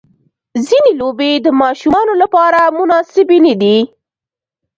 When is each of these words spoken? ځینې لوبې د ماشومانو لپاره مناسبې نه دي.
ځینې 0.67 0.91
لوبې 0.99 1.31
د 1.45 1.47
ماشومانو 1.61 2.13
لپاره 2.21 2.59
مناسبې 2.77 3.37
نه 3.45 3.53
دي. 3.61 3.77